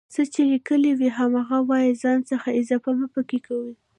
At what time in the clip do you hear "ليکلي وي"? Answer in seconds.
0.51-1.09